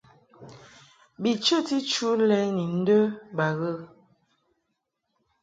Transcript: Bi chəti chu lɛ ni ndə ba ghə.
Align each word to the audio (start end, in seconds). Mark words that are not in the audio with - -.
Bi 1.21 1.31
chəti 1.45 1.77
chu 1.91 2.07
lɛ 2.29 2.39
ni 2.55 2.63
ndə 2.79 2.97
ba 3.35 3.47
ghə. 3.59 3.71